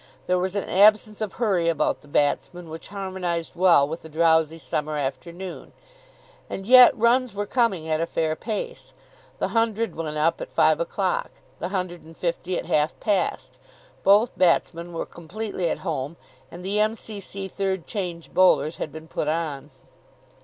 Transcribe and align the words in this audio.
There 0.25 0.39
was 0.39 0.55
an 0.55 0.67
absence 0.67 1.21
of 1.21 1.33
hurry 1.33 1.69
about 1.69 2.01
the 2.01 2.07
batsmen 2.07 2.69
which 2.69 2.87
harmonised 2.87 3.55
well 3.55 3.87
with 3.87 4.01
the 4.01 4.09
drowsy 4.09 4.57
summer 4.57 4.97
afternoon. 4.97 5.73
And 6.49 6.65
yet 6.65 6.97
runs 6.97 7.35
were 7.35 7.45
coming 7.45 7.87
at 7.87 8.01
a 8.01 8.07
fair 8.07 8.35
pace. 8.35 8.93
The 9.37 9.49
hundred 9.49 9.95
went 9.95 10.17
up 10.17 10.41
at 10.41 10.51
five 10.51 10.79
o'clock, 10.79 11.29
the 11.59 11.69
hundred 11.69 12.01
and 12.01 12.17
fifty 12.17 12.57
at 12.57 12.65
half 12.65 12.99
past. 12.99 13.59
Both 14.03 14.35
batsmen 14.35 14.91
were 14.91 15.05
completely 15.05 15.69
at 15.69 15.77
home, 15.85 16.17
and 16.49 16.65
the 16.65 16.79
M.C.C. 16.79 17.47
third 17.47 17.85
change 17.85 18.33
bowlers 18.33 18.77
had 18.77 18.91
been 18.91 19.07
put 19.07 19.27
on. 19.27 19.69